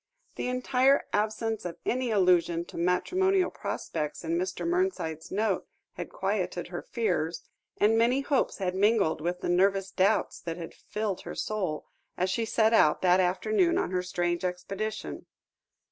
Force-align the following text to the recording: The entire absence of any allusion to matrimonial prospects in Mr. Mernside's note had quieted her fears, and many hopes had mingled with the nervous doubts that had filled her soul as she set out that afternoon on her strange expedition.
The 0.35 0.47
entire 0.47 1.05
absence 1.13 1.63
of 1.63 1.77
any 1.85 2.09
allusion 2.09 2.65
to 2.65 2.77
matrimonial 2.79 3.51
prospects 3.51 4.23
in 4.23 4.35
Mr. 4.35 4.65
Mernside's 4.67 5.29
note 5.29 5.67
had 5.93 6.09
quieted 6.09 6.69
her 6.69 6.81
fears, 6.81 7.43
and 7.77 7.99
many 7.99 8.21
hopes 8.21 8.57
had 8.57 8.73
mingled 8.73 9.21
with 9.21 9.41
the 9.41 9.47
nervous 9.49 9.91
doubts 9.91 10.39
that 10.39 10.57
had 10.57 10.73
filled 10.73 11.21
her 11.21 11.35
soul 11.35 11.85
as 12.17 12.31
she 12.31 12.45
set 12.45 12.73
out 12.73 13.03
that 13.03 13.19
afternoon 13.19 13.77
on 13.77 13.91
her 13.91 14.01
strange 14.01 14.43
expedition. 14.43 15.27